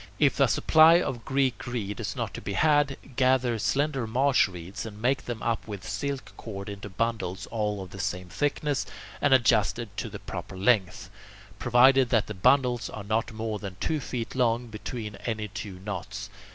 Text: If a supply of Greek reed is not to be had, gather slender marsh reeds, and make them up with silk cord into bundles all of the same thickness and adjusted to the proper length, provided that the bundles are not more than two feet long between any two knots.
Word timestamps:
If 0.17 0.39
a 0.39 0.47
supply 0.47 0.99
of 0.99 1.25
Greek 1.25 1.67
reed 1.67 1.99
is 1.99 2.15
not 2.15 2.33
to 2.33 2.41
be 2.41 2.53
had, 2.53 2.97
gather 3.15 3.59
slender 3.59 4.07
marsh 4.07 4.47
reeds, 4.47 4.83
and 4.83 4.99
make 4.99 5.25
them 5.25 5.43
up 5.43 5.67
with 5.67 5.87
silk 5.87 6.33
cord 6.37 6.69
into 6.69 6.89
bundles 6.89 7.45
all 7.51 7.83
of 7.83 7.91
the 7.91 7.99
same 7.99 8.27
thickness 8.27 8.87
and 9.21 9.31
adjusted 9.31 9.95
to 9.97 10.09
the 10.09 10.17
proper 10.17 10.57
length, 10.57 11.11
provided 11.59 12.09
that 12.09 12.25
the 12.25 12.33
bundles 12.33 12.89
are 12.89 13.03
not 13.03 13.31
more 13.31 13.59
than 13.59 13.75
two 13.79 13.99
feet 13.99 14.33
long 14.33 14.69
between 14.69 15.17
any 15.17 15.47
two 15.47 15.77
knots. 15.85 16.31